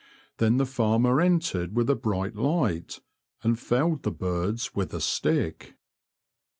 [0.37, 3.01] Then the farmer entered with a bright light
[3.43, 5.75] and felled the birds with a stick.